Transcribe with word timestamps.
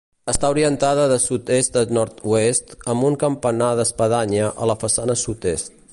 Està 0.31 0.49
orientada 0.53 1.03
de 1.11 1.17
sud-est 1.25 1.77
a 1.81 1.83
nord-oest, 1.97 2.75
amb 2.95 3.09
un 3.11 3.19
campanar 3.25 3.69
d'espadanya 3.81 4.49
a 4.65 4.71
la 4.73 4.79
façana 4.87 5.21
sud-est. 5.27 5.75